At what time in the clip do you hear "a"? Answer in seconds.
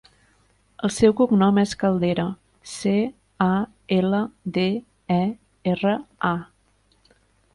3.47-3.51, 6.31-6.35